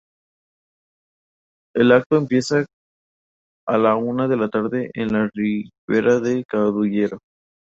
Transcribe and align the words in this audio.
El 1.75 1.91
acto 1.91 2.17
empieza 2.17 2.65
a 3.67 3.77
la 3.77 3.93
una 3.95 4.27
de 4.27 4.35
la 4.35 4.49
tarde 4.49 4.89
en 4.95 5.13
la 5.13 5.29
Ribera 5.35 6.19
de 6.19 6.43
Cudillero. 6.49 7.19